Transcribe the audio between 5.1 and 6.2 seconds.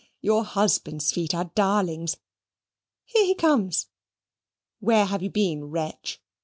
you been, wretch?